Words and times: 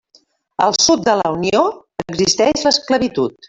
Al 0.67 0.73
Sud 0.83 1.03
de 1.11 1.15
la 1.21 1.29
Unió, 1.37 1.61
existeix 2.07 2.67
l'esclavitud. 2.69 3.39